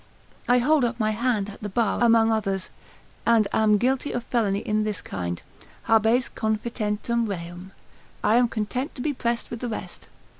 [0.47, 2.71] I hold up my hand at the bar among others,
[3.23, 5.39] and am guilty of felony in this kind,
[5.87, 7.69] habes confitentem reum,
[8.23, 10.07] I am content to be pressed with the rest.